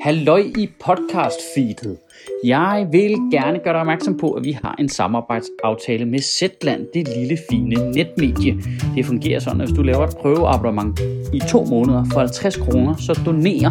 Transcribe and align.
Halløj 0.00 0.42
i 0.58 0.68
podcast-feedet. 0.84 1.96
Jeg 2.44 2.86
vil 2.92 3.16
gerne 3.32 3.58
gøre 3.58 3.72
dig 3.72 3.80
opmærksom 3.80 4.18
på, 4.18 4.30
at 4.30 4.44
vi 4.44 4.52
har 4.52 4.76
en 4.78 4.88
samarbejdsaftale 4.88 6.04
med 6.04 6.18
Zetland, 6.18 6.86
det 6.94 7.08
lille 7.16 7.38
fine 7.50 7.90
netmedie. 7.90 8.62
Det 8.94 9.06
fungerer 9.06 9.40
sådan, 9.40 9.60
at 9.60 9.66
hvis 9.66 9.76
du 9.76 9.82
laver 9.82 10.06
et 10.06 10.16
prøveabonnement 10.16 11.00
i 11.32 11.40
to 11.48 11.64
måneder 11.64 12.04
for 12.12 12.20
50 12.20 12.56
kroner, 12.56 12.96
så 12.96 13.20
donerer 13.26 13.70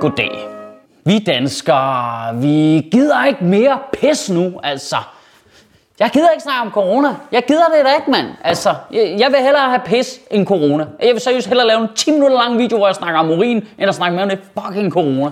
Goddag. 0.00 0.48
Vi 1.04 1.18
danskere, 1.18 2.34
vi 2.34 2.88
gider 2.92 3.24
ikke 3.24 3.44
mere 3.44 3.78
pis 3.92 4.30
nu, 4.30 4.60
altså. 4.62 4.96
Jeg 6.00 6.10
gider 6.12 6.30
ikke 6.30 6.42
snakke 6.42 6.60
om 6.60 6.70
corona. 6.70 7.08
Jeg 7.32 7.42
gider 7.48 7.64
det 7.76 7.84
da 7.84 7.94
ikke, 7.94 8.10
mand. 8.10 8.26
Altså, 8.44 8.74
jeg, 8.92 9.16
jeg 9.18 9.30
vil 9.30 9.40
hellere 9.40 9.68
have 9.68 9.80
pis 9.84 10.20
end 10.30 10.46
corona. 10.46 10.86
Jeg 11.02 11.12
vil 11.12 11.20
seriøst 11.20 11.48
hellere 11.48 11.66
lave 11.66 11.80
en 11.80 11.88
10 11.94 12.10
minutter 12.10 12.36
lang 12.36 12.58
video, 12.58 12.76
hvor 12.76 12.86
jeg 12.86 12.94
snakker 12.94 13.20
om 13.20 13.30
urin, 13.30 13.56
end 13.78 13.88
at 13.88 13.94
snakke 13.94 14.14
mere 14.14 14.22
om 14.22 14.28
det 14.28 14.38
fucking 14.60 14.92
corona. 14.92 15.30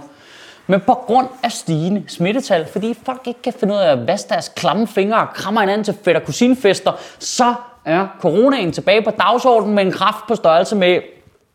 Men 0.66 0.80
på 0.80 0.94
grund 0.94 1.28
af 1.42 1.52
stigende 1.52 2.04
smittetal, 2.08 2.66
fordi 2.72 2.94
folk 3.06 3.22
ikke 3.26 3.42
kan 3.42 3.52
finde 3.60 3.74
ud 3.74 3.78
af 3.78 3.92
at 3.92 4.06
vaske 4.06 4.28
deres 4.28 4.52
klamme 4.56 4.86
fingre 4.86 5.18
og 5.18 5.28
krammer 5.34 5.60
hinanden 5.60 5.84
til 5.84 5.94
fætter 6.04 6.20
kusinfester, 6.20 6.92
så 7.18 7.54
er 7.84 8.06
coronaen 8.20 8.72
tilbage 8.72 9.02
på 9.02 9.10
dagsordenen 9.10 9.74
med 9.74 9.84
en 9.84 9.92
kraft 9.92 10.26
på 10.28 10.34
størrelse 10.34 10.76
med 10.76 11.00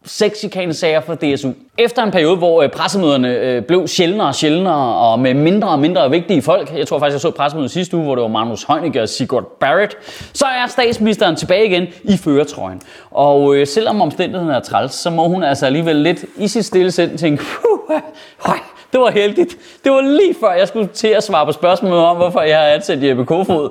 sager 0.05 1.01
for 1.01 1.15
DSU. 1.15 1.49
Efter 1.77 2.03
en 2.03 2.11
periode, 2.11 2.37
hvor 2.37 2.61
øh, 2.61 2.69
pressemøderne 2.69 3.37
øh, 3.37 3.63
blev 3.63 3.87
sjældnere 3.87 4.27
og 4.27 4.35
sjældnere, 4.35 4.95
og 4.95 5.19
med 5.19 5.33
mindre 5.33 5.69
og 5.69 5.79
mindre 5.79 6.09
vigtige 6.09 6.41
folk, 6.41 6.73
jeg 6.77 6.87
tror 6.87 6.99
faktisk, 6.99 7.13
jeg 7.13 7.21
så 7.21 7.31
pressemødet 7.31 7.71
sidste 7.71 7.97
uge, 7.97 8.05
hvor 8.05 8.15
det 8.15 8.21
var 8.21 8.27
Magnus 8.27 8.63
Heunicke 8.63 9.01
og 9.01 9.09
Sigurd 9.09 9.57
Barrett, 9.59 9.97
så 10.33 10.45
er 10.45 10.67
statsministeren 10.67 11.35
tilbage 11.35 11.65
igen 11.65 11.87
i 12.03 12.17
føretrøjen. 12.17 12.81
Og 13.11 13.55
øh, 13.55 13.67
selvom 13.67 14.01
omstændigheden 14.01 14.55
er 14.55 14.59
træls, 14.59 14.93
så 14.93 15.09
må 15.09 15.27
hun 15.27 15.43
altså 15.43 15.65
alligevel 15.65 15.95
lidt 15.95 16.25
i 16.37 16.47
sit 16.47 16.65
stille 16.65 16.91
sind 16.91 17.17
tænke, 17.17 17.43
det 18.91 18.99
var 18.99 19.11
heldigt. 19.11 19.57
Det 19.83 19.91
var 19.91 20.01
lige 20.01 20.35
før, 20.39 20.51
jeg 20.51 20.67
skulle 20.67 20.87
til 20.87 21.07
at 21.07 21.23
svare 21.23 21.45
på 21.45 21.51
spørgsmålet 21.51 21.99
om, 21.99 22.17
hvorfor 22.17 22.41
jeg 22.41 22.59
har 22.59 22.65
ansat 22.65 23.03
Jeppe 23.03 23.25
Kofod. 23.25 23.69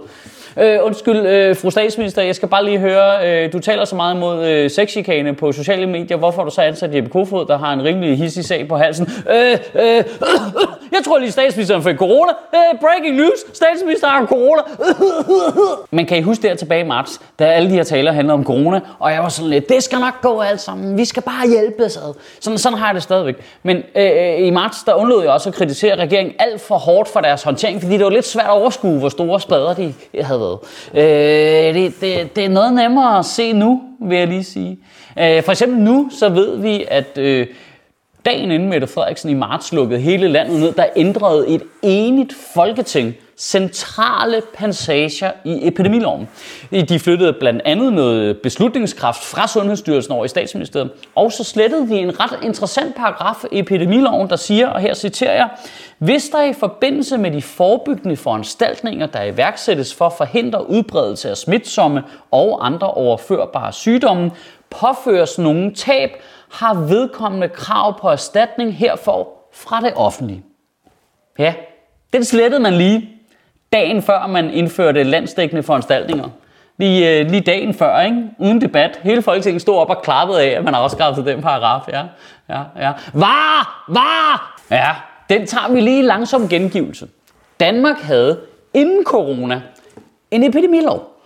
Øh, 0.60 0.78
undskyld, 0.82 1.26
øh, 1.26 1.56
fru 1.56 1.70
statsminister, 1.70 2.22
jeg 2.22 2.34
skal 2.34 2.48
bare 2.48 2.64
lige 2.64 2.78
høre, 2.78 3.28
øh, 3.28 3.52
du 3.52 3.58
taler 3.58 3.84
så 3.84 3.96
meget 3.96 4.16
mod 4.16 4.46
øh, 4.46 4.70
sexchikane 4.70 5.34
på 5.34 5.52
sociale 5.52 5.86
medier. 5.86 6.16
Hvorfor 6.16 6.38
har 6.38 6.48
du 6.48 6.54
så 6.54 6.62
ansat 6.62 6.94
Jeppe 6.94 7.10
Kofod, 7.10 7.46
der 7.46 7.58
har 7.58 7.72
en 7.72 7.84
rimelig 7.84 8.18
hissig 8.18 8.44
sag 8.44 8.68
på 8.68 8.76
halsen? 8.76 9.08
Øh, 9.30 9.50
øh, 9.74 9.82
øh, 9.84 9.96
øh, 9.96 10.04
jeg 10.92 11.00
tror 11.04 11.18
lige, 11.18 11.32
statsministeren 11.32 11.82
fik 11.82 11.96
corona. 11.96 12.32
Øh, 12.54 12.80
breaking 12.80 13.16
news, 13.16 13.38
statsministeren 13.52 14.14
har 14.14 14.26
corona. 14.26 14.62
Men 15.96 16.06
kan 16.06 16.18
I 16.18 16.22
huske 16.22 16.48
der 16.48 16.54
tilbage 16.54 16.84
i 16.84 16.86
marts, 16.86 17.20
da 17.38 17.44
alle 17.44 17.70
de 17.70 17.74
her 17.74 17.82
taler 17.82 18.12
handlede 18.12 18.34
om 18.34 18.44
corona, 18.44 18.80
og 18.98 19.12
jeg 19.12 19.22
var 19.22 19.28
sådan 19.28 19.50
lidt, 19.50 19.68
det 19.68 19.82
skal 19.82 19.98
nok 19.98 20.20
gå 20.22 20.40
alt 20.40 20.60
sammen, 20.60 20.98
vi 20.98 21.04
skal 21.04 21.22
bare 21.22 21.48
hjælpe 21.48 21.84
ad. 21.84 22.14
Sådan, 22.40 22.58
sådan 22.58 22.78
har 22.78 22.86
jeg 22.86 22.94
det 22.94 23.02
stadigvæk. 23.02 23.36
Men 23.62 23.76
øh, 23.76 23.82
øh, 24.04 24.46
i 24.46 24.50
marts, 24.50 24.82
der 24.82 24.94
undlod 24.94 25.22
jeg 25.22 25.32
også 25.32 25.48
at 25.48 25.54
kritisere 25.54 25.96
regeringen 25.96 26.34
alt 26.38 26.60
for 26.60 26.78
hårdt 26.78 27.08
for 27.08 27.20
deres 27.20 27.42
håndtering, 27.42 27.82
fordi 27.82 27.96
det 27.96 28.04
var 28.04 28.10
lidt 28.10 28.26
svært 28.26 28.46
at 28.46 28.50
overskue, 28.50 28.98
hvor 28.98 29.08
store 29.08 29.40
spader 29.40 29.74
de 29.74 29.94
havde 30.20 30.40
været. 30.40 30.58
Øh, 30.94 31.74
det, 31.74 32.00
det, 32.00 32.36
det 32.36 32.44
er 32.44 32.48
noget 32.48 32.72
nemmere 32.72 33.18
at 33.18 33.24
se 33.24 33.52
nu, 33.52 33.82
vil 34.00 34.18
jeg 34.18 34.28
lige 34.28 34.44
sige. 34.44 34.78
Øh, 35.18 35.42
for 35.42 35.52
eksempel 35.52 35.78
nu, 35.78 36.10
så 36.18 36.28
ved 36.28 36.56
vi, 36.56 36.84
at 36.88 37.18
øh, 37.18 37.46
dagen 38.28 38.50
inden 38.50 38.68
Mette 38.68 38.86
Frederiksen 38.86 39.30
i 39.30 39.34
marts 39.34 39.72
lukkede 39.72 40.00
hele 40.00 40.28
landet 40.28 40.60
ned, 40.60 40.72
der 40.72 40.84
ændrede 40.96 41.48
et 41.48 41.62
enigt 41.82 42.34
folketing 42.54 43.14
centrale 43.38 44.42
passager 44.54 45.30
i 45.44 45.66
epidemiloven. 45.66 46.28
De 46.88 46.98
flyttede 46.98 47.32
blandt 47.32 47.62
andet 47.64 47.92
noget 47.92 48.38
beslutningskraft 48.38 49.24
fra 49.24 49.48
Sundhedsstyrelsen 49.48 50.12
over 50.12 50.24
i 50.24 50.28
statsministeriet, 50.28 50.90
og 51.14 51.32
så 51.32 51.44
slettede 51.44 51.88
de 51.88 51.98
en 51.98 52.20
ret 52.20 52.38
interessant 52.42 52.94
paragraf 52.96 53.44
i 53.52 53.58
epidemiloven, 53.58 54.30
der 54.30 54.36
siger, 54.36 54.68
og 54.68 54.80
her 54.80 54.94
citerer 54.94 55.34
jeg, 55.34 55.48
hvis 55.98 56.28
der 56.28 56.42
i 56.42 56.52
forbindelse 56.52 57.18
med 57.18 57.30
de 57.30 57.42
forebyggende 57.42 58.16
foranstaltninger, 58.16 59.06
der 59.06 59.22
iværksættes 59.22 59.94
for 59.94 60.06
at 60.06 60.12
forhindre 60.12 60.70
udbredelse 60.70 61.30
af 61.30 61.36
smitsomme 61.36 62.02
og 62.30 62.66
andre 62.66 62.90
overførbare 62.90 63.72
sygdomme, 63.72 64.30
påføres 64.70 65.38
nogen 65.38 65.74
tab, 65.74 66.10
har 66.50 66.74
vedkommende 66.74 67.48
krav 67.48 68.00
på 68.00 68.08
erstatning 68.08 68.74
herfor 68.74 69.28
fra 69.52 69.80
det 69.80 69.92
offentlige. 69.96 70.44
Ja, 71.38 71.54
den 72.12 72.24
slettede 72.24 72.62
man 72.62 72.72
lige 72.72 73.10
dagen 73.72 74.02
før 74.02 74.26
man 74.26 74.50
indførte 74.50 75.02
landsdækkende 75.02 75.62
foranstaltninger. 75.62 76.28
Lige, 76.78 77.20
øh, 77.20 77.30
lige 77.30 77.40
dagen 77.40 77.74
før, 77.74 78.00
ikke? 78.00 78.30
uden 78.38 78.60
debat. 78.60 79.00
Hele 79.02 79.22
Folketinget 79.22 79.62
stod 79.62 79.76
op 79.76 79.90
og 79.90 80.02
klappede 80.02 80.42
af, 80.42 80.48
at 80.48 80.64
man 80.64 80.74
har 80.74 80.80
afskaffet 80.80 81.26
den 81.26 81.42
paragraf. 81.42 81.88
Ja, 81.88 82.02
ja, 82.48 82.62
ja. 82.76 82.92
Var! 83.12 83.84
Var! 83.88 84.60
Ja, 84.70 84.90
den 85.28 85.46
tager 85.46 85.72
vi 85.72 85.80
lige 85.80 86.02
langsom 86.02 86.48
gengivelse. 86.48 87.08
Danmark 87.60 88.00
havde 88.00 88.40
inden 88.74 89.04
corona 89.04 89.62
en 90.30 90.44
epidemilov, 90.44 91.17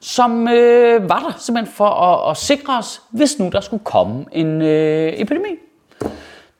som 0.00 0.48
øh, 0.48 1.08
var 1.08 1.18
der 1.18 1.38
simpelthen 1.38 1.74
for 1.74 1.88
at, 1.88 2.30
at 2.30 2.36
sikre 2.36 2.78
os, 2.78 3.02
hvis 3.10 3.38
nu 3.38 3.48
der 3.52 3.60
skulle 3.60 3.84
komme 3.84 4.24
en 4.32 4.62
øh, 4.62 5.12
epidemi. 5.16 5.48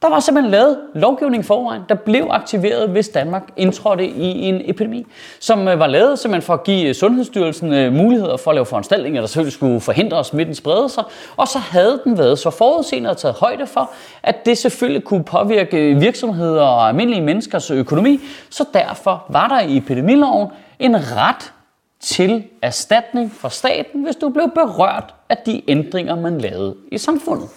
Der 0.03 0.09
var 0.09 0.21
simpelthen 0.21 0.51
lavet 0.51 0.79
lovgivning 0.95 1.45
forvejen, 1.45 1.83
der 1.89 1.95
blev 1.95 2.27
aktiveret, 2.31 2.89
hvis 2.89 3.09
Danmark 3.09 3.43
indtrådte 3.57 4.07
i 4.07 4.41
en 4.41 4.61
epidemi, 4.65 5.07
som 5.41 5.69
øh, 5.69 5.79
var 5.79 5.87
lavet 5.87 6.19
simpelthen 6.19 6.47
for 6.47 6.55
at 6.55 6.65
give 6.65 6.89
øh, 6.89 6.95
Sundhedsstyrelsen 6.95 7.73
øh, 7.73 7.93
muligheder 7.93 8.37
for 8.37 8.51
at 8.51 8.55
lave 8.55 8.67
foranstaltninger, 8.67 9.21
der 9.21 9.29
selvfølgelig 9.29 9.53
skulle 9.53 9.81
forhindre, 9.81 10.19
at 10.19 10.27
smitten 10.27 10.55
sprede 10.55 10.89
sig. 10.89 11.05
Og 11.37 11.49
så 11.49 11.59
havde 11.59 12.01
den 12.05 12.19
været 12.19 12.39
så 12.39 12.51
forudseende 12.51 13.11
og 13.11 13.17
taget 13.17 13.37
højde 13.37 13.67
for, 13.67 13.91
at 14.23 14.47
det 14.47 14.59
selvfølgelig 14.59 15.05
kunne 15.05 15.25
påvirke 15.25 15.95
virksomheder 15.95 16.63
og 16.63 16.89
almindelige 16.89 17.23
menneskers 17.23 17.71
økonomi. 17.71 18.21
Så 18.51 18.65
derfor 18.75 19.25
var 19.29 19.49
der 19.49 19.61
i 19.61 19.77
epidemiloven 19.77 20.49
en 20.79 20.97
ret 20.97 21.53
til 22.01 22.45
erstatning 22.63 23.33
fra 23.33 23.51
staten, 23.51 24.03
hvis 24.03 24.17
du 24.17 24.29
blev 24.29 24.51
berørt 24.55 25.15
af 25.29 25.37
de 25.37 25.63
ændringer, 25.69 26.15
man 26.15 26.39
lavede 26.39 26.77
i 26.93 26.99
samfundet. 26.99 27.49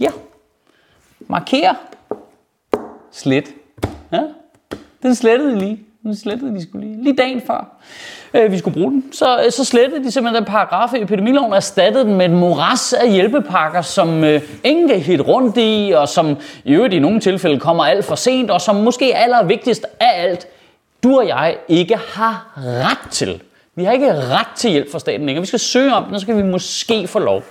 Ja. 0.00 0.10
Marker. 1.20 1.74
Slet. 3.10 3.48
Ja, 4.12 4.22
den 5.02 5.14
slettede 5.14 5.58
lige. 5.58 5.80
Den 6.02 6.16
slettede 6.16 6.54
de 6.54 6.62
skulle 6.62 6.86
lige. 6.86 7.02
Lige 7.02 7.16
dagen 7.16 7.40
før 7.40 7.82
øh, 8.34 8.52
vi 8.52 8.58
skulle 8.58 8.74
bruge 8.74 8.90
den. 8.90 9.12
Så, 9.12 9.42
øh, 9.44 9.52
så 9.52 9.64
slettede 9.64 10.04
de 10.04 10.10
simpelthen 10.10 10.42
den 10.42 10.52
paragraf 10.52 10.94
i 10.94 11.02
epidemiloven 11.02 11.52
og 11.52 11.56
erstattede 11.56 12.04
den 12.04 12.14
med 12.14 12.24
et 12.24 12.30
moras 12.30 12.92
af 12.92 13.12
hjælpepakker, 13.12 13.82
som 13.82 14.24
øh, 14.24 14.42
ingen 14.64 14.88
kan 14.88 15.00
hit 15.00 15.20
rundt 15.20 15.56
i, 15.58 15.92
og 15.96 16.08
som 16.08 16.36
i 16.64 16.72
øvrigt 16.72 16.94
i 16.94 16.98
nogle 16.98 17.20
tilfælde 17.20 17.60
kommer 17.60 17.84
alt 17.84 18.04
for 18.04 18.14
sent, 18.14 18.50
og 18.50 18.60
som 18.60 18.76
måske 18.76 19.16
allervigtigst 19.16 19.86
af 20.00 20.22
alt, 20.22 20.46
du 21.02 21.18
og 21.18 21.28
jeg 21.28 21.56
ikke 21.68 21.96
har 21.96 22.52
ret 22.56 23.10
til. 23.10 23.42
Vi 23.74 23.84
har 23.84 23.92
ikke 23.92 24.14
ret 24.14 24.46
til 24.56 24.70
hjælp 24.70 24.92
fra 24.92 24.98
staten 24.98 25.26
længere. 25.26 25.42
Vi 25.42 25.46
skal 25.46 25.58
søge 25.58 25.94
om 25.94 26.04
den, 26.04 26.14
og 26.14 26.20
så 26.20 26.26
kan 26.26 26.36
vi 26.36 26.42
måske 26.42 27.08
få 27.08 27.18
lov. 27.18 27.42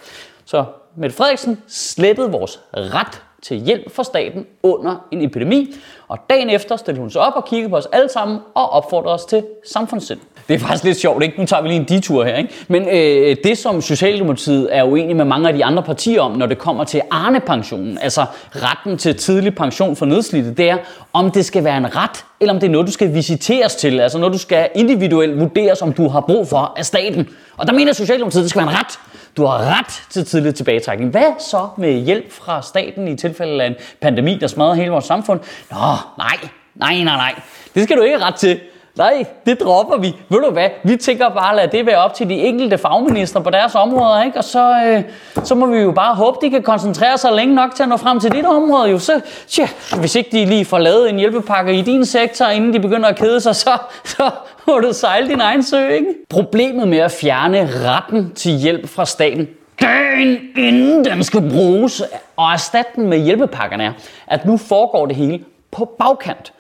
Så 0.46 0.66
Mette 0.98 1.16
Frederiksen 1.16 1.62
slettede 1.68 2.32
vores 2.32 2.60
ret 2.74 3.22
til 3.42 3.58
hjælp 3.58 3.92
for 3.96 4.04
staten 4.04 4.46
under 4.64 4.96
en 5.12 5.22
epidemi. 5.22 5.76
Og 6.08 6.18
dagen 6.30 6.50
efter 6.50 6.76
stillede 6.76 7.02
hun 7.02 7.10
sig 7.10 7.22
op 7.22 7.34
og 7.36 7.46
kiggede 7.46 7.70
på 7.70 7.76
os 7.76 7.88
alle 7.92 8.10
sammen 8.10 8.40
og 8.56 8.70
opfordrede 8.70 9.14
os 9.14 9.26
til 9.26 9.44
samfundssind. 9.74 10.20
Det 10.48 10.54
er 10.54 10.60
faktisk 10.60 10.84
lidt 10.84 10.98
sjovt, 10.98 11.24
ikke? 11.24 11.40
Nu 11.40 11.46
tager 11.46 11.62
vi 11.62 11.68
lige 11.68 11.80
en 11.80 11.86
detur 11.86 12.24
her, 12.24 12.38
ikke? 12.38 12.54
Men 12.68 12.88
øh, 12.88 13.36
det, 13.44 13.58
som 13.58 13.82
Socialdemokratiet 13.82 14.68
er 14.72 14.84
uenig 14.84 15.16
med 15.16 15.26
mange 15.26 15.48
af 15.48 15.54
de 15.54 15.66
andre 15.66 15.84
partier 15.84 16.22
om, 16.22 16.32
når 16.32 16.46
det 16.46 16.58
kommer 16.58 16.84
til 16.84 17.02
Arne-pensionen, 17.12 17.98
altså 18.02 18.26
retten 18.56 18.98
til 18.98 19.16
tidlig 19.16 19.56
pension 19.56 19.96
for 19.96 20.06
nedslidte, 20.06 20.54
det 20.54 20.70
er, 20.70 20.78
om 21.14 21.32
det 21.32 21.46
skal 21.46 21.64
være 21.64 21.78
en 21.78 21.96
ret, 21.96 22.26
eller 22.40 22.54
om 22.54 22.60
det 22.60 22.68
er 22.68 22.72
noget, 22.72 22.88
du 22.88 22.92
skal 22.92 23.14
visiteres 23.14 23.76
til, 23.76 24.00
altså 24.00 24.18
når 24.18 24.30
du 24.30 24.38
skal 24.38 24.70
individuelt 24.76 25.40
vurderes, 25.40 25.82
om 25.82 25.94
du 25.94 26.08
har 26.08 26.22
brug 26.22 26.48
for 26.48 26.74
af 26.78 26.86
staten. 26.86 27.30
Og 27.58 27.68
der 27.68 27.74
mener 27.74 27.94
Socialdemokratiet, 27.94 28.42
at 28.42 28.44
det 28.44 28.50
skal 28.50 28.62
være 28.62 28.72
en 28.72 28.78
ret. 28.78 29.00
Du 29.38 29.46
har 29.46 29.80
ret 29.80 30.04
til 30.10 30.26
tidlig 30.26 30.56
tilbagetrækning. 30.56 31.12
Hvad 31.12 31.34
så 31.40 31.68
med 31.78 31.94
hjælp 31.94 32.32
fra 32.32 32.62
staten 32.62 33.08
i 33.08 33.16
tilfælde 33.16 33.64
af 33.64 33.68
en 33.68 33.76
pandemi, 34.02 34.38
der 34.38 34.48
smadrer 34.48 34.74
hele 34.74 34.90
vores 34.92 35.06
samfund? 35.06 35.40
Nå, 35.72 35.78
nej, 36.18 36.38
nej, 36.76 37.04
nej, 37.04 37.04
nej. 37.04 37.42
Det 37.76 37.84
skal 37.84 37.98
du 37.98 38.02
ikke 38.02 38.20
ret 38.20 38.36
til. 38.36 38.60
Nej, 38.98 39.26
det 39.46 39.60
dropper 39.60 39.98
vi. 39.98 40.16
Ved 40.30 40.40
du 40.40 40.52
hvad? 40.52 40.70
Vi 40.84 40.96
tænker 40.96 41.30
bare 41.30 41.50
at 41.50 41.56
lade 41.56 41.78
det 41.78 41.86
være 41.86 41.98
op 41.98 42.14
til 42.14 42.30
de 42.30 42.34
enkelte 42.34 42.78
fagminister 42.78 43.40
på 43.40 43.50
deres 43.50 43.76
områder, 43.76 44.24
ikke? 44.24 44.38
Og 44.38 44.44
så, 44.44 44.84
øh, 44.86 45.04
så 45.44 45.56
må 45.56 45.66
vi 45.66 45.78
jo 45.78 45.92
bare 45.92 46.16
håbe, 46.16 46.38
de 46.42 46.50
kan 46.50 46.64
koncentrere 46.64 47.18
sig 47.18 47.32
længe 47.32 47.56
nok 47.56 47.76
til 47.76 47.84
at 47.84 47.90
nå 47.90 47.98
frem 47.98 48.20
til 48.20 48.32
dit 48.32 48.46
område. 48.46 48.90
Jo, 48.90 49.00
så, 49.00 49.22
tja, 49.48 49.68
hvis 50.00 50.16
ikke 50.16 50.30
de 50.32 50.46
lige 50.46 50.66
får 50.66 50.78
lavet 50.78 51.10
en 51.10 51.18
hjælpepakke 51.18 51.74
i 51.74 51.82
din 51.82 52.06
sektor, 52.06 52.46
inden 52.46 52.74
de 52.74 52.80
begynder 52.80 53.10
at 53.10 53.16
kede 53.16 53.42
sig, 53.42 53.56
så, 53.56 53.72
så 54.06 54.30
må 54.68 54.80
du 54.80 54.94
sejle 54.94 55.28
din 55.28 55.42
egen 55.42 55.64
sø, 55.64 55.88
ikke? 55.88 56.08
Problemet 56.30 56.88
med 56.88 56.98
at 56.98 57.12
fjerne 57.12 57.70
retten 57.90 58.32
til 58.36 58.52
hjælp 58.52 58.90
fra 58.90 59.06
staten, 59.06 59.48
dagen 59.82 60.38
inden 60.58 61.06
den 61.06 61.24
skal 61.24 61.50
bruges, 61.50 62.04
og 62.38 62.52
erstatte 62.54 62.92
den 62.96 63.10
med 63.10 63.18
hjælpepakkerne 63.18 63.84
er, 63.84 63.94
at 64.28 64.46
nu 64.46 64.58
foregår 64.58 65.06
det 65.06 65.16
hele 65.16 65.40
på 65.72 65.96
bagkant. 66.00 66.54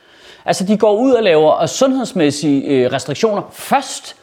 Altså, 0.45 0.65
de 0.65 0.77
går 0.77 0.93
ud 0.93 1.11
og 1.11 1.23
laver 1.23 1.61
øh, 1.61 1.67
sundhedsmæssige 1.67 2.63
øh, 2.63 2.91
restriktioner 2.91 3.41
først, 3.51 4.15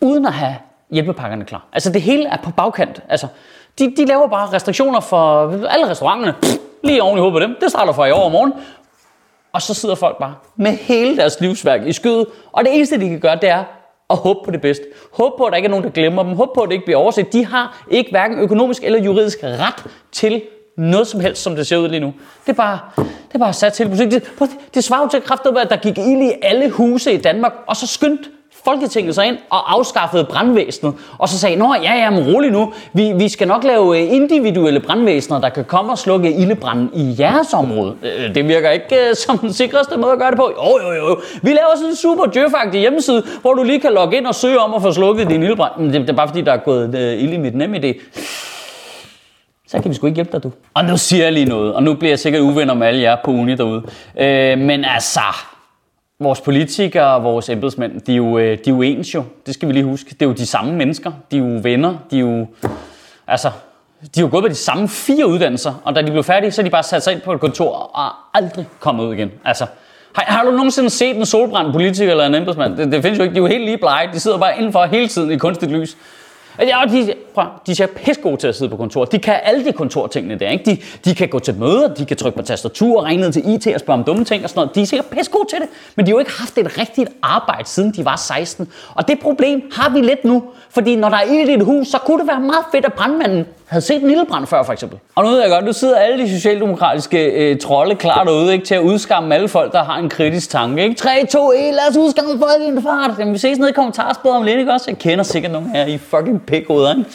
uden 0.00 0.26
at 0.26 0.32
have 0.32 0.56
hjælpepakkerne 0.90 1.44
klar. 1.44 1.64
Altså, 1.72 1.92
det 1.92 2.02
hele 2.02 2.28
er 2.28 2.36
på 2.44 2.50
bagkant. 2.50 3.02
Altså, 3.08 3.26
de, 3.78 3.96
de 3.96 4.04
laver 4.04 4.28
bare 4.28 4.52
restriktioner 4.52 5.00
for 5.00 5.50
alle 5.66 5.90
restauranterne. 5.90 6.34
Pff, 6.42 6.56
lige 6.84 7.02
oven 7.02 7.18
i 7.18 7.20
hovedet 7.20 7.34
på 7.34 7.40
dem. 7.40 7.56
Det 7.60 7.70
starter 7.70 7.92
for 7.92 8.04
i 8.04 8.10
morgen. 8.10 8.52
Og 9.52 9.62
så 9.62 9.74
sidder 9.74 9.94
folk 9.94 10.18
bare 10.18 10.34
med 10.56 10.70
hele 10.70 11.16
deres 11.16 11.40
livsværk 11.40 11.86
i 11.86 11.92
skydet. 11.92 12.26
Og 12.52 12.64
det 12.64 12.74
eneste, 12.74 13.00
de 13.00 13.08
kan 13.08 13.20
gøre, 13.20 13.36
det 13.36 13.48
er 13.48 13.64
at 14.10 14.16
håbe 14.16 14.40
på 14.44 14.50
det 14.50 14.60
bedste. 14.60 14.84
Håbe 15.12 15.34
på, 15.38 15.44
at 15.44 15.50
der 15.50 15.56
ikke 15.56 15.66
er 15.66 15.70
nogen, 15.70 15.84
der 15.84 15.90
glemmer 15.90 16.22
dem. 16.22 16.32
Håbe 16.32 16.50
på, 16.54 16.60
at 16.60 16.68
det 16.68 16.74
ikke 16.74 16.84
bliver 16.84 16.98
overset. 16.98 17.32
De 17.32 17.46
har 17.46 17.84
ikke 17.90 18.10
hverken 18.10 18.38
økonomisk 18.38 18.84
eller 18.84 19.02
juridisk 19.02 19.38
ret 19.42 19.84
til 20.12 20.42
noget 20.80 21.06
som 21.06 21.20
helst, 21.20 21.42
som 21.42 21.56
det 21.56 21.66
ser 21.66 21.76
ud 21.76 21.88
lige 21.88 22.00
nu. 22.00 22.14
Det 22.46 22.52
er 22.52 22.56
bare, 22.56 22.78
det 22.96 23.34
er 23.34 23.38
bare 23.38 23.52
sat 23.52 23.72
til 23.72 23.88
musik. 23.88 24.10
Det, 24.10 24.22
det 24.74 24.84
svarer 24.84 25.02
jo 25.02 25.08
til 25.08 25.22
kraftet, 25.22 25.58
at 25.58 25.70
der 25.70 25.76
gik 25.76 25.98
ild 25.98 26.22
i 26.22 26.32
alle 26.42 26.70
huse 26.70 27.12
i 27.12 27.16
Danmark, 27.16 27.52
og 27.66 27.76
så 27.76 27.86
skyndte 27.86 28.24
Folketinget 28.64 29.14
sig 29.14 29.26
ind 29.26 29.36
og 29.50 29.74
afskaffede 29.74 30.24
brandvæsenet, 30.24 30.94
og 31.18 31.28
så 31.28 31.38
sagde, 31.38 31.56
nå 31.56 31.74
ja, 31.82 31.94
ja, 31.94 32.10
men 32.10 32.34
rolig 32.34 32.50
nu, 32.50 32.72
vi, 32.92 33.12
vi 33.12 33.28
skal 33.28 33.48
nok 33.48 33.64
lave 33.64 33.98
øh, 33.98 34.14
individuelle 34.14 34.80
brandvæsener, 34.80 35.40
der 35.40 35.48
kan 35.48 35.64
komme 35.64 35.92
og 35.92 35.98
slukke 35.98 36.32
ildebranden 36.32 36.90
i 36.94 37.16
jeres 37.18 37.54
område. 37.54 37.94
Øh, 38.02 38.34
det 38.34 38.48
virker 38.48 38.70
ikke 38.70 38.96
uh, 39.10 39.16
som 39.16 39.38
den 39.38 39.52
sikreste 39.52 39.96
måde 39.96 40.12
at 40.12 40.18
gøre 40.18 40.30
det 40.30 40.38
på. 40.38 40.52
Jo, 40.56 40.88
jo, 40.88 41.08
jo, 41.08 41.20
vi 41.42 41.48
laver 41.48 41.76
sådan 41.76 41.90
en 41.90 41.96
super 41.96 42.26
djøfagtig 42.26 42.80
hjemmeside, 42.80 43.22
hvor 43.40 43.54
du 43.54 43.62
lige 43.62 43.80
kan 43.80 43.92
logge 43.92 44.16
ind 44.16 44.26
og 44.26 44.34
søge 44.34 44.58
om 44.58 44.74
at 44.74 44.82
få 44.82 44.92
slukket 44.92 45.28
din 45.28 45.42
ildebrand. 45.42 45.92
Det, 45.92 46.00
det 46.00 46.10
er 46.10 46.14
bare 46.14 46.28
fordi, 46.28 46.40
der 46.40 46.52
er 46.52 46.56
gået 46.64 46.94
uh, 46.94 47.22
ild 47.22 47.32
i 47.32 47.36
mit 47.36 47.54
nemme 47.54 47.76
idé 47.76 48.00
så 49.70 49.82
kan 49.82 49.90
vi 49.90 49.94
sgu 49.94 50.06
ikke 50.06 50.14
hjælpe 50.14 50.32
dig, 50.32 50.42
du. 50.42 50.52
Og 50.74 50.84
nu 50.84 50.96
siger 50.96 51.24
jeg 51.24 51.32
lige 51.32 51.46
noget, 51.46 51.74
og 51.74 51.82
nu 51.82 51.94
bliver 51.94 52.10
jeg 52.10 52.18
sikkert 52.18 52.42
uvenner 52.42 52.74
med 52.74 52.86
alle 52.86 53.00
jer 53.00 53.16
på 53.24 53.30
uni 53.30 53.54
derude. 53.54 53.82
Øh, 54.18 54.58
men 54.58 54.84
altså, 54.84 55.20
vores 56.20 56.40
politikere 56.40 57.14
og 57.14 57.22
vores 57.22 57.48
embedsmænd, 57.48 58.00
de 58.00 58.12
er, 58.12 58.16
jo, 58.16 58.38
øh, 58.38 58.58
de 58.64 58.70
er 58.70 58.74
jo 58.74 58.82
ens 58.82 59.14
jo. 59.14 59.24
Det 59.46 59.54
skal 59.54 59.68
vi 59.68 59.72
lige 59.72 59.84
huske. 59.84 60.10
Det 60.10 60.22
er 60.22 60.26
jo 60.26 60.32
de 60.32 60.46
samme 60.46 60.72
mennesker. 60.72 61.12
De 61.30 61.36
er 61.36 61.40
jo 61.40 61.60
venner. 61.62 61.96
De 62.10 62.16
er 62.16 62.20
jo... 62.20 62.46
Altså, 63.26 63.50
de 64.14 64.20
har 64.20 64.28
gået 64.28 64.44
på 64.44 64.48
de 64.48 64.54
samme 64.54 64.88
fire 64.88 65.26
uddannelser, 65.26 65.74
og 65.84 65.94
da 65.94 66.02
de 66.02 66.10
blev 66.10 66.24
færdige, 66.24 66.50
så 66.50 66.62
er 66.62 66.64
de 66.64 66.70
bare 66.70 66.82
sat 66.82 67.02
sig 67.02 67.12
ind 67.12 67.20
på 67.20 67.32
et 67.32 67.40
kontor 67.40 67.72
og 67.72 68.10
aldrig 68.34 68.66
kommet 68.80 69.04
ud 69.04 69.14
igen. 69.14 69.30
Altså, 69.44 69.66
har, 70.12 70.24
har 70.32 70.44
du 70.44 70.50
nogensinde 70.50 70.90
set 70.90 71.16
en 71.16 71.26
solbrændt 71.26 71.72
politiker 71.72 72.10
eller 72.10 72.26
en 72.26 72.34
embedsmand? 72.34 72.76
Det, 72.76 72.92
det 72.92 73.02
findes 73.02 73.18
jo 73.18 73.22
ikke. 73.22 73.34
De 73.34 73.38
er 73.38 73.42
jo 73.42 73.48
helt 73.48 73.64
lige 73.64 73.78
blege. 73.78 74.08
De 74.12 74.20
sidder 74.20 74.38
bare 74.38 74.58
indenfor 74.58 74.84
hele 74.84 75.08
tiden 75.08 75.30
i 75.30 75.36
kunstigt 75.36 75.72
lys. 75.72 75.96
Ja, 76.58 76.82
de, 76.90 77.14
prøv, 77.34 77.44
de 77.66 77.82
er 77.82 77.86
pisse 77.86 78.22
gode 78.22 78.36
til 78.36 78.48
at 78.48 78.54
sidde 78.54 78.70
på 78.70 78.76
kontor. 78.76 79.04
De 79.04 79.18
kan 79.18 79.40
alle 79.42 79.64
de 79.64 79.72
kontortingene 79.72 80.38
der. 80.38 80.50
Ikke? 80.50 80.64
De, 80.70 80.78
de 81.04 81.14
kan 81.14 81.28
gå 81.28 81.38
til 81.38 81.54
møder, 81.54 81.94
de 81.94 82.04
kan 82.04 82.16
trykke 82.16 82.38
på 82.38 82.44
tastatur 82.44 82.98
og 82.98 83.04
ringe 83.04 83.20
ned 83.22 83.32
til 83.32 83.48
IT 83.54 83.66
og 83.66 83.80
spørge 83.80 83.98
om 83.98 84.04
dumme 84.04 84.24
ting 84.24 84.44
og 84.44 84.50
sådan 84.50 84.60
noget. 84.60 84.74
De 84.74 84.82
er 84.82 84.86
sikkert 84.86 85.06
pisse 85.06 85.32
gode 85.32 85.48
til 85.48 85.58
det, 85.58 85.68
men 85.96 86.06
de 86.06 86.10
har 86.10 86.14
jo 86.14 86.18
ikke 86.18 86.32
haft 86.38 86.58
et 86.58 86.78
rigtigt 86.78 87.10
arbejde, 87.22 87.68
siden 87.68 87.92
de 87.92 88.04
var 88.04 88.16
16. 88.16 88.68
Og 88.94 89.08
det 89.08 89.18
problem 89.20 89.62
har 89.72 89.90
vi 89.90 90.00
lidt 90.00 90.24
nu, 90.24 90.42
fordi 90.70 90.96
når 90.96 91.08
der 91.08 91.16
er 91.16 91.22
ild 91.22 91.48
i 91.48 91.54
et 91.54 91.64
hus, 91.64 91.88
så 91.88 91.98
kunne 91.98 92.18
det 92.18 92.28
være 92.28 92.40
meget 92.40 92.64
fedt, 92.72 92.84
at 92.84 92.92
brandmanden 92.92 93.46
havde 93.70 93.84
set 93.84 94.02
en 94.02 94.10
ildebrand 94.10 94.46
før, 94.46 94.62
for 94.62 94.72
eksempel. 94.72 94.98
Og 95.14 95.24
nu 95.24 95.30
ved 95.30 95.40
jeg 95.40 95.50
godt, 95.50 95.64
nu 95.64 95.72
sidder 95.72 95.96
alle 95.96 96.24
de 96.24 96.30
socialdemokratiske 96.30 97.24
øh, 97.26 97.58
trolde 97.58 97.94
klar 97.94 98.24
derude 98.24 98.52
ikke, 98.52 98.64
til 98.64 98.74
at 98.74 98.80
udskamme 98.80 99.34
alle 99.34 99.48
folk, 99.48 99.72
der 99.72 99.84
har 99.84 99.98
en 99.98 100.08
kritisk 100.08 100.50
tanke. 100.50 100.82
Ikke? 100.82 100.94
3, 100.94 101.26
2, 101.26 101.50
1, 101.50 101.56
lad 101.58 101.90
os 101.90 101.96
udskamme 101.96 102.38
folk 102.38 102.62
i 102.62 102.64
en 102.64 102.82
fart. 102.82 103.10
Jamen, 103.18 103.34
vi 103.34 103.38
ses 103.38 103.58
nede 103.58 103.70
i 103.70 103.72
kommentarsporet 103.72 104.36
om 104.36 104.42
lidt, 104.42 104.58
ikke 104.58 104.72
også? 104.72 104.84
Jeg 104.90 104.98
kender 104.98 105.24
sikkert 105.24 105.52
nogen 105.52 105.70
her 105.70 105.86
i 105.86 105.98
fucking 105.98 106.46
pikhoveder, 106.46 106.90
ikke? 106.90 107.10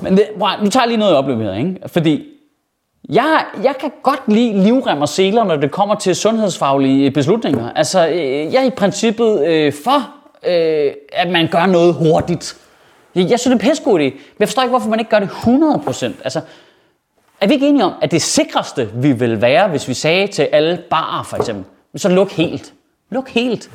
Men 0.00 0.16
det, 0.16 0.26
bro, 0.38 0.46
nu 0.62 0.70
tager 0.70 0.84
jeg 0.84 0.88
lige 0.88 0.98
noget 0.98 1.16
opløb 1.16 1.38
her, 1.38 1.54
ikke? 1.54 1.76
Fordi 1.86 2.24
jeg, 3.08 3.44
jeg 3.62 3.74
kan 3.80 3.90
godt 4.02 4.22
lide 4.28 4.62
livrem 4.62 5.00
og 5.00 5.08
seler, 5.08 5.44
når 5.44 5.56
det 5.56 5.70
kommer 5.70 5.94
til 5.94 6.16
sundhedsfaglige 6.16 7.06
øh, 7.06 7.12
beslutninger. 7.12 7.70
Altså, 7.76 8.08
øh, 8.08 8.52
jeg 8.52 8.54
er 8.54 8.66
i 8.66 8.70
princippet 8.70 9.46
øh, 9.46 9.72
for, 9.84 10.10
øh, 10.46 10.92
at 11.12 11.30
man 11.30 11.48
gør 11.52 11.66
noget 11.66 11.94
hurtigt. 11.94 12.56
Jeg 13.18 13.40
synes, 13.40 13.42
det 13.42 13.50
er 13.50 13.52
en 13.52 13.70
pissegod 13.70 14.00
idé. 14.00 14.04
Men 14.04 14.40
jeg 14.40 14.48
forstår 14.48 14.62
ikke, 14.62 14.70
hvorfor 14.70 14.88
man 14.88 14.98
ikke 14.98 15.10
gør 15.10 15.18
det 15.18 15.28
100%. 15.28 16.04
Altså, 16.24 16.40
er 17.40 17.46
vi 17.46 17.54
ikke 17.54 17.68
enige 17.68 17.84
om, 17.84 17.92
at 18.02 18.10
det 18.10 18.22
sikreste 18.22 18.90
vi 18.94 19.12
vil 19.12 19.40
være, 19.40 19.68
hvis 19.68 19.88
vi 19.88 19.94
sagde 19.94 20.26
til 20.26 20.42
alle 20.42 20.82
barer 20.90 21.22
for 21.22 21.36
eksempel, 21.36 21.64
så 21.96 22.08
luk 22.08 22.30
helt. 22.30 22.74
Luk 23.10 23.28
helt 23.28 23.70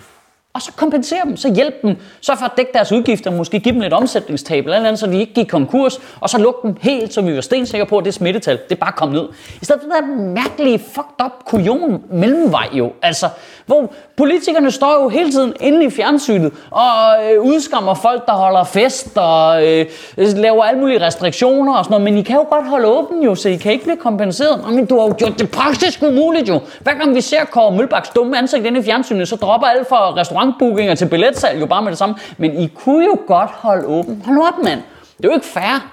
og 0.53 0.61
så 0.61 0.71
kompensere 0.71 1.19
dem, 1.25 1.37
så 1.37 1.53
hjælp 1.53 1.81
dem, 1.81 1.95
så 2.21 2.35
for 2.35 2.45
at 2.45 2.51
dække 2.57 2.71
deres 2.73 2.91
udgifter, 2.91 3.31
måske 3.31 3.59
give 3.59 3.73
dem 3.73 3.81
lidt 3.81 3.93
omsætningstab 3.93 4.65
eller 4.65 4.77
andet, 4.77 4.99
så 4.99 5.07
de 5.07 5.19
ikke 5.19 5.33
gik 5.33 5.47
konkurs, 5.47 5.99
og 6.19 6.29
så 6.29 6.37
lukke 6.37 6.59
dem 6.63 6.75
helt, 6.81 7.13
så 7.13 7.21
vi 7.21 7.35
var 7.35 7.41
stensikre 7.41 7.85
på, 7.85 7.97
at 7.97 8.05
det 8.05 8.13
smittetal, 8.13 8.59
det 8.69 8.79
bare 8.79 8.91
kom 8.91 9.09
ned. 9.09 9.27
I 9.61 9.65
stedet 9.65 9.81
for 9.81 9.89
den 9.89 10.09
der 10.09 10.23
mærkelige, 10.41 10.79
fucked 10.79 11.25
up 11.25 11.31
kujon 11.45 12.03
mellemvej 12.11 12.69
jo, 12.73 12.91
altså, 13.01 13.29
hvor 13.65 13.93
politikerne 14.17 14.71
står 14.71 15.03
jo 15.03 15.09
hele 15.09 15.31
tiden 15.31 15.53
inde 15.61 15.85
i 15.85 15.89
fjernsynet 15.89 16.51
og 16.71 16.91
øh, 17.23 17.41
udskammer 17.41 17.93
folk, 17.93 18.25
der 18.25 18.33
holder 18.33 18.63
fest 18.63 19.17
og 19.17 19.67
øh, 19.67 19.85
laver 20.17 20.63
alle 20.63 20.79
mulige 20.79 21.05
restriktioner 21.05 21.75
og 21.75 21.85
sådan 21.85 21.93
noget, 21.93 22.13
men 22.13 22.17
I 22.17 22.23
kan 22.23 22.35
jo 22.35 22.45
godt 22.49 22.67
holde 22.67 22.87
åben 22.87 23.23
jo, 23.23 23.35
så 23.35 23.49
I 23.49 23.55
kan 23.55 23.71
ikke 23.71 23.83
blive 23.83 23.97
kompenseret. 23.97 24.73
Men 24.73 24.85
du 24.85 24.99
har 24.99 25.07
jo 25.07 25.15
gjort 25.17 25.39
det 25.39 25.51
praktisk 25.51 26.03
umuligt 26.03 26.49
jo. 26.49 26.61
Hver 26.81 26.93
gang 26.93 27.15
vi 27.15 27.21
ser 27.21 27.45
Kåre 27.45 27.71
Mølbaks 27.75 28.09
dumme 28.09 28.37
ansigt 28.37 28.65
inde 28.65 28.79
i 28.79 28.83
fjernsynet, 28.83 29.27
så 29.27 29.35
dropper 29.35 29.67
alle 29.67 29.85
for 29.89 30.17
restaurantbookinger 30.43 30.95
til 30.95 31.09
billetsalg 31.09 31.61
jo 31.61 31.65
bare 31.65 31.81
med 31.81 31.91
det 31.91 31.97
samme. 31.97 32.15
Men 32.37 32.61
I 32.61 32.67
kunne 32.67 33.05
jo 33.05 33.17
godt 33.27 33.49
holde 33.49 33.85
åben. 33.85 34.21
Hold 34.25 34.37
op, 34.37 34.63
mand. 34.63 34.81
Det 35.17 35.25
er 35.25 35.29
jo 35.29 35.33
ikke 35.33 35.45
fair. 35.45 35.89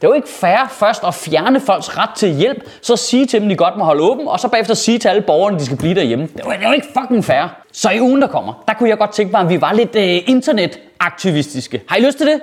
Det 0.00 0.08
er 0.08 0.10
jo 0.10 0.14
ikke 0.14 0.28
fair 0.28 0.68
først 0.70 1.04
at 1.04 1.14
fjerne 1.14 1.60
folks 1.60 1.98
ret 1.98 2.10
til 2.16 2.34
hjælp, 2.34 2.70
så 2.82 2.96
sige 2.96 3.26
til 3.26 3.40
dem, 3.40 3.48
de 3.48 3.56
godt 3.56 3.76
må 3.76 3.84
holde 3.84 4.02
åben, 4.02 4.28
og 4.28 4.40
så 4.40 4.48
bagefter 4.48 4.74
sige 4.74 4.98
til 4.98 5.08
alle 5.08 5.22
borgerne, 5.22 5.58
de 5.58 5.64
skal 5.64 5.76
blive 5.76 5.94
derhjemme. 5.94 6.26
Det 6.26 6.40
er, 6.40 6.44
jo, 6.44 6.50
det 6.50 6.62
er 6.62 6.68
jo 6.68 6.74
ikke 6.74 6.86
fucking 7.00 7.24
fair. 7.24 7.42
Så 7.72 7.90
i 7.90 8.00
ugen, 8.00 8.22
der 8.22 8.28
kommer, 8.28 8.64
der 8.68 8.74
kunne 8.74 8.88
jeg 8.88 8.98
godt 8.98 9.12
tænke 9.12 9.32
mig, 9.32 9.40
at 9.40 9.48
vi 9.48 9.60
var 9.60 9.72
lidt 9.72 9.96
øh, 9.96 10.22
internetaktivistiske. 10.26 11.82
Har 11.88 11.96
I 11.96 12.00
lyst 12.00 12.18
til 12.18 12.26
det? 12.26 12.40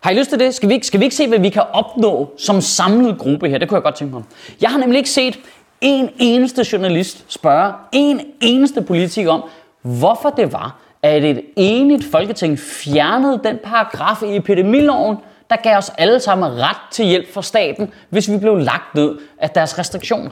Har 0.00 0.10
I 0.10 0.14
lyst 0.14 0.30
til 0.30 0.38
det? 0.38 0.54
Skal 0.54 0.68
vi, 0.68 0.74
ikke, 0.74 0.86
skal 0.86 1.00
vi 1.00 1.04
ikke 1.04 1.16
se, 1.16 1.28
hvad 1.28 1.38
vi 1.38 1.48
kan 1.48 1.62
opnå 1.72 2.30
som 2.38 2.60
samlet 2.60 3.18
gruppe 3.18 3.48
her? 3.48 3.58
Det 3.58 3.68
kunne 3.68 3.76
jeg 3.76 3.82
godt 3.82 3.94
tænke 3.94 4.14
mig. 4.14 4.22
Jeg 4.60 4.70
har 4.70 4.78
nemlig 4.78 4.98
ikke 4.98 5.10
set 5.10 5.38
en 5.80 6.10
eneste 6.18 6.66
journalist 6.72 7.24
spørge 7.28 7.72
en 7.92 8.20
eneste 8.40 8.82
politiker 8.82 9.30
om, 9.30 9.42
hvorfor 9.82 10.30
det 10.30 10.52
var, 10.52 10.76
at 11.02 11.24
et 11.24 11.42
enigt 11.56 12.04
folketing 12.04 12.58
fjernede 12.58 13.40
den 13.44 13.58
paragraf 13.64 14.22
i 14.22 14.36
epidemiloven, 14.36 15.16
der 15.50 15.56
gav 15.56 15.76
os 15.76 15.92
alle 15.98 16.20
sammen 16.20 16.60
ret 16.60 16.76
til 16.90 17.04
hjælp 17.04 17.34
fra 17.34 17.42
staten, 17.42 17.92
hvis 18.08 18.30
vi 18.30 18.38
blev 18.38 18.56
lagt 18.56 18.94
ned 18.94 19.18
af 19.38 19.50
deres 19.50 19.78
restriktioner. 19.78 20.30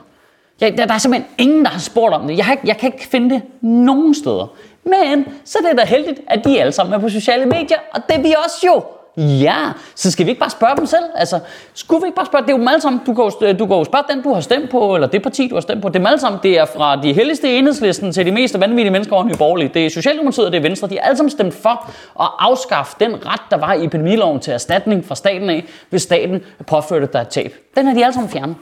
Ja, 0.60 0.70
der, 0.70 0.86
der 0.86 0.94
er 0.94 0.98
simpelthen 0.98 1.30
ingen, 1.38 1.64
der 1.64 1.70
har 1.70 1.78
spurgt 1.80 2.14
om 2.14 2.26
det. 2.26 2.36
Jeg, 2.36 2.44
har 2.44 2.52
ikke, 2.52 2.68
jeg 2.68 2.76
kan 2.76 2.92
ikke 2.92 3.06
finde 3.06 3.34
det 3.34 3.42
nogen 3.60 4.14
steder. 4.14 4.54
Men 4.84 5.26
så 5.44 5.58
er 5.64 5.68
det 5.68 5.78
da 5.78 5.84
heldigt, 5.84 6.20
at 6.26 6.44
de 6.44 6.60
alle 6.60 6.72
sammen 6.72 6.94
er 6.94 6.98
på 6.98 7.08
sociale 7.08 7.46
medier, 7.46 7.78
og 7.94 8.02
det 8.08 8.16
er 8.16 8.22
vi 8.22 8.34
også 8.44 8.66
jo. 8.66 8.82
Ja, 9.20 9.72
så 9.94 10.10
skal 10.10 10.26
vi 10.26 10.30
ikke 10.30 10.40
bare 10.40 10.50
spørge 10.50 10.76
dem 10.76 10.86
selv? 10.86 11.04
Altså, 11.14 11.40
skulle 11.74 12.02
vi 12.02 12.06
ikke 12.06 12.16
bare 12.16 12.26
spørge? 12.26 12.42
Det 12.42 12.50
er 12.50 12.54
jo 12.54 12.58
dem 12.58 12.68
alle 12.68 12.80
sammen. 12.80 13.00
Du 13.06 13.14
kan 13.14 13.24
jo, 13.24 13.30
du 13.52 13.66
kan 13.66 13.76
jo 13.76 13.84
spørge 13.84 14.04
den, 14.10 14.22
du 14.22 14.34
har 14.34 14.40
stemt 14.40 14.70
på, 14.70 14.94
eller 14.94 15.08
det 15.08 15.22
parti, 15.22 15.48
du 15.48 15.54
har 15.54 15.60
stemt 15.60 15.82
på. 15.82 15.88
Det 15.88 15.94
er 15.94 15.98
dem 15.98 16.06
alle 16.06 16.20
sammen. 16.20 16.40
Det 16.42 16.58
er 16.58 16.64
fra 16.64 17.02
de 17.02 17.12
helligste 17.12 17.58
enhedslisten 17.58 18.12
til 18.12 18.26
de 18.26 18.32
mest 18.32 18.60
vanvittige 18.60 18.90
mennesker 18.90 19.16
over 19.16 19.28
i 19.28 19.36
borgerlige. 19.38 19.70
Det 19.74 19.86
er 19.86 19.90
Socialdemokratiet 19.90 20.46
og 20.46 20.52
det 20.52 20.58
er 20.58 20.62
Venstre. 20.62 20.88
De 20.88 20.98
er 20.98 21.02
alle 21.02 21.16
sammen 21.16 21.30
stemt 21.30 21.54
for 21.54 21.90
at 22.20 22.30
afskaffe 22.38 22.96
den 23.00 23.26
ret, 23.26 23.40
der 23.50 23.56
var 23.56 23.72
i 23.72 23.84
epidemiloven 23.84 24.40
til 24.40 24.52
erstatning 24.52 25.04
fra 25.04 25.14
staten 25.14 25.50
af, 25.50 25.64
hvis 25.90 26.02
staten 26.02 26.42
påførte 26.66 27.08
dig 27.12 27.20
et 27.20 27.28
tab. 27.28 27.54
Den 27.76 27.86
har 27.86 27.94
de 27.94 28.04
alle 28.04 28.14
sammen 28.14 28.30
fjernet. 28.30 28.56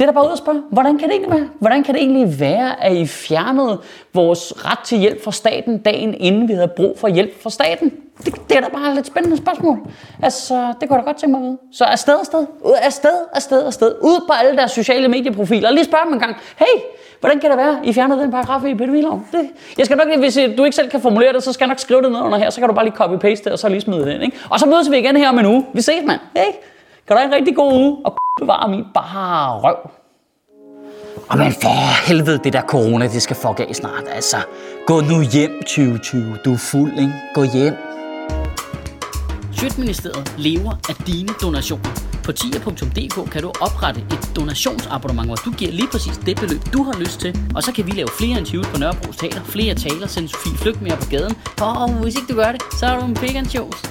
Det 0.00 0.06
er 0.06 0.10
der 0.10 0.20
bare 0.20 0.26
ud 0.26 0.32
at 0.32 0.38
spørge, 0.38 0.62
hvordan 0.70 0.98
kan 0.98 1.08
det 1.08 1.14
egentlig 1.14 1.32
være? 1.32 1.48
Hvordan 1.58 1.84
kan 1.84 1.94
det 1.94 2.02
egentlig 2.02 2.40
være, 2.40 2.84
at 2.84 2.96
I 2.96 3.06
fjernede 3.06 3.78
vores 4.14 4.52
ret 4.56 4.78
til 4.78 4.98
hjælp 4.98 5.24
fra 5.24 5.32
staten 5.32 5.78
dagen 5.78 6.14
inden 6.14 6.48
vi 6.48 6.52
havde 6.52 6.68
brug 6.68 6.98
for 6.98 7.08
hjælp 7.08 7.42
fra 7.42 7.50
staten? 7.50 7.92
Det, 8.24 8.48
det 8.48 8.56
er 8.56 8.60
da 8.60 8.68
bare 8.68 8.88
et 8.88 8.94
lidt 8.94 9.06
spændende 9.06 9.36
spørgsmål. 9.36 9.78
Altså, 10.22 10.74
det 10.80 10.88
kunne 10.88 10.96
jeg 10.96 11.04
da 11.04 11.10
godt 11.10 11.16
tænke 11.16 11.30
mig 11.30 11.40
at 11.40 11.46
vide. 11.46 11.58
Så 11.72 11.84
afsted, 11.84 12.14
afsted, 12.20 12.46
afsted, 12.82 13.10
afsted, 13.34 13.66
afsted. 13.66 13.94
Ud 14.02 14.20
på 14.26 14.32
alle 14.32 14.56
deres 14.56 14.70
sociale 14.70 15.08
medieprofiler. 15.08 15.68
Og 15.68 15.74
lige 15.74 15.84
spørg 15.84 16.00
dem 16.04 16.12
en 16.12 16.20
gang, 16.20 16.36
hey, 16.56 16.82
hvordan 17.20 17.40
kan 17.40 17.50
det 17.50 17.58
være, 17.58 17.80
I 17.84 17.92
fjernede 17.92 18.20
den 18.20 18.30
paragraf 18.30 18.64
i 18.64 18.70
epidemiloven? 18.70 19.26
Det, 19.32 19.40
jeg 19.78 19.86
skal 19.86 19.96
nok, 19.96 20.18
hvis 20.18 20.38
du 20.58 20.64
ikke 20.64 20.76
selv 20.76 20.90
kan 20.90 21.00
formulere 21.00 21.32
det, 21.32 21.42
så 21.42 21.52
skal 21.52 21.64
jeg 21.64 21.68
nok 21.68 21.78
skrive 21.78 22.02
det 22.02 22.12
ned 22.12 22.20
under 22.20 22.38
her, 22.38 22.50
så 22.50 22.60
kan 22.60 22.68
du 22.68 22.74
bare 22.74 22.84
lige 22.84 22.96
copy-paste 22.96 23.44
det, 23.44 23.52
og 23.52 23.58
så 23.58 23.68
lige 23.68 23.80
smide 23.80 24.04
det 24.04 24.12
ind. 24.14 24.22
Ikke? 24.22 24.36
Og 24.50 24.60
så 24.60 24.66
mødes 24.66 24.90
vi 24.90 24.98
igen 24.98 25.16
her 25.16 25.28
om 25.28 25.38
en 25.38 25.46
uge. 25.46 25.66
Vi 25.74 25.80
ses, 25.80 26.04
mand. 26.06 26.20
Hey, 26.36 26.52
kan 27.06 27.16
du 27.16 27.20
have 27.20 27.26
en 27.26 27.34
rigtig 27.34 27.56
god 27.56 27.72
uge, 27.72 27.96
og 28.04 28.19
bevare 28.40 28.70
min 28.70 28.84
bare 28.94 29.60
røv. 29.60 29.76
Og 31.28 31.38
men 31.38 31.52
for 31.52 32.06
helvede, 32.06 32.40
det 32.44 32.52
der 32.52 32.62
corona, 32.62 33.04
det 33.06 33.22
skal 33.22 33.36
fuck 33.36 33.60
af 33.60 33.74
snart. 33.74 34.04
Altså, 34.08 34.36
gå 34.86 35.00
nu 35.00 35.22
hjem 35.22 35.62
2020. 35.62 36.38
Du 36.44 36.52
er 36.52 36.58
fuld, 36.58 36.92
ikke? 36.98 37.12
Gå 37.34 37.42
hjem. 37.42 37.74
Sjøtministeriet 39.52 40.34
lever 40.38 40.72
af 40.88 40.94
dine 41.06 41.28
donationer. 41.42 41.90
På 42.24 42.32
tier.dk 42.32 43.30
kan 43.30 43.42
du 43.42 43.52
oprette 43.60 44.00
et 44.00 44.30
donationsabonnement, 44.36 45.28
hvor 45.28 45.36
du 45.36 45.50
giver 45.50 45.72
lige 45.72 45.88
præcis 45.92 46.16
det 46.26 46.36
beløb, 46.40 46.60
du 46.72 46.82
har 46.82 46.98
lyst 46.98 47.20
til. 47.20 47.38
Og 47.54 47.62
så 47.62 47.72
kan 47.72 47.86
vi 47.86 47.90
lave 47.90 48.08
flere 48.18 48.38
interviews 48.38 48.66
på 48.66 48.78
Nørrebro 48.78 49.12
Teater, 49.12 49.42
flere 49.44 49.74
taler, 49.74 50.06
sende 50.06 50.28
Sofie 50.28 50.58
Flygt 50.58 50.82
mere 50.82 50.96
på 50.96 51.06
gaden. 51.10 51.34
Og 51.60 51.92
hvis 51.92 52.14
ikke 52.14 52.32
du 52.32 52.36
gør 52.36 52.52
det, 52.52 52.62
så 52.78 52.86
er 52.86 53.00
du 53.00 53.06
en 53.06 53.46
shows. 53.46 53.82